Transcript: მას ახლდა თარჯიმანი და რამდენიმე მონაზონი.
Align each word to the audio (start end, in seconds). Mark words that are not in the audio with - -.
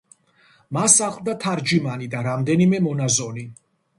მას 0.77 0.95
ახლდა 1.07 1.35
თარჯიმანი 1.43 2.09
და 2.15 2.23
რამდენიმე 2.29 2.79
მონაზონი. 2.89 3.47